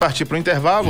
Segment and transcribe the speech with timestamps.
[0.00, 0.88] Partir para o intervalo.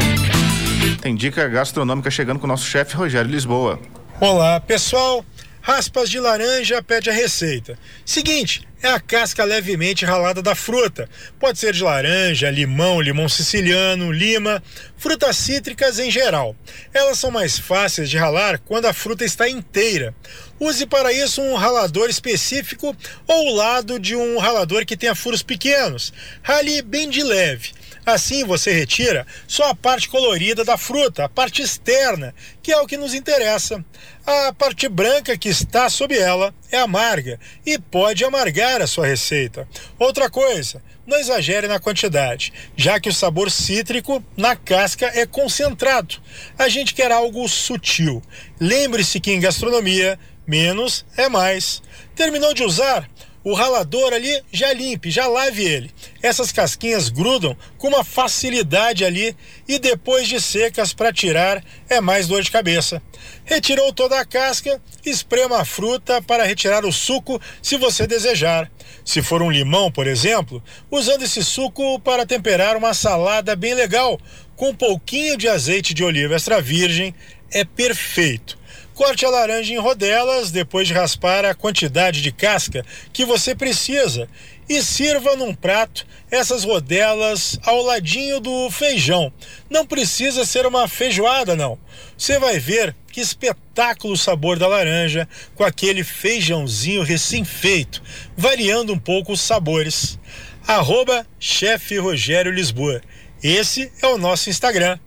[1.00, 3.80] Tem dica gastronômica chegando com o nosso chefe Rogério Lisboa.
[4.20, 5.24] Olá, pessoal.
[5.62, 7.78] Raspas de laranja pede a receita.
[8.04, 11.08] Seguinte, é a casca levemente ralada da fruta.
[11.40, 14.62] Pode ser de laranja, limão, limão siciliano, lima,
[14.98, 16.54] frutas cítricas em geral.
[16.92, 20.14] Elas são mais fáceis de ralar quando a fruta está inteira.
[20.60, 22.94] Use para isso um ralador específico
[23.26, 26.12] ou o lado de um ralador que tenha furos pequenos.
[26.42, 27.77] Rale bem de leve.
[28.08, 32.86] Assim você retira só a parte colorida da fruta, a parte externa, que é o
[32.86, 33.84] que nos interessa.
[34.24, 39.68] A parte branca que está sob ela é amarga e pode amargar a sua receita.
[39.98, 46.16] Outra coisa, não exagere na quantidade, já que o sabor cítrico na casca é concentrado.
[46.58, 48.22] A gente quer algo sutil.
[48.58, 51.82] Lembre-se que em gastronomia, menos é mais.
[52.16, 53.06] Terminou de usar?
[53.44, 55.90] O ralador ali já limpe, já lave ele.
[56.22, 62.26] Essas casquinhas grudam com uma facilidade ali e depois de secas para tirar é mais
[62.26, 63.00] dor de cabeça.
[63.44, 68.70] Retirou toda a casca, esprema a fruta para retirar o suco se você desejar.
[69.04, 74.20] Se for um limão, por exemplo, usando esse suco para temperar uma salada bem legal,
[74.56, 77.14] com um pouquinho de azeite de oliva extra virgem,
[77.50, 78.58] é perfeito.
[78.98, 84.28] Corte a laranja em rodelas depois de raspar a quantidade de casca que você precisa
[84.68, 89.32] e sirva num prato essas rodelas ao ladinho do feijão.
[89.70, 91.78] Não precisa ser uma feijoada, não.
[92.16, 98.02] Você vai ver que espetáculo o sabor da laranja com aquele feijãozinho recém-feito,
[98.36, 100.18] variando um pouco os sabores.
[100.66, 103.00] Arroba Chefe Rogério Lisboa.
[103.40, 104.98] Esse é o nosso Instagram.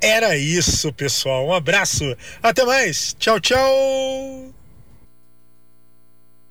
[0.00, 1.46] Era isso, pessoal.
[1.46, 2.16] Um abraço.
[2.42, 3.14] Até mais.
[3.18, 4.45] Tchau, tchau.